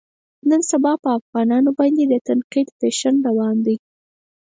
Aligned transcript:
نن 0.49 0.61
سبا 0.71 0.93
په 1.03 1.09
افغانانو 1.19 1.69
باندې 1.79 2.03
د 2.07 2.13
تنقید 2.27 2.67
فیشن 2.79 3.15
روان 3.27 3.55
دی. 3.65 3.75